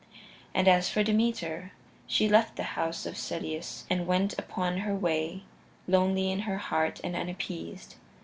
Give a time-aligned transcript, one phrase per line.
[0.55, 1.73] And as for Demeter,
[2.07, 5.43] she left the house of Celeus and went upon her way,
[5.87, 7.97] lonely in her heart, and unappeased.